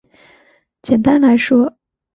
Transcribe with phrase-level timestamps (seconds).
[0.81, 1.77] 简单来说